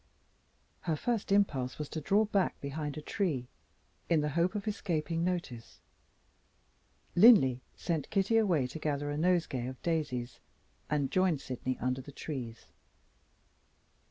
[0.79, 3.45] Her first impulse was to draw back behind a tree,
[4.09, 5.79] in the hope of escaping notice.
[7.15, 10.39] Linley sent Kitty away to gather a nosegay of daisies,
[10.89, 12.65] and joined Sydney under the trees.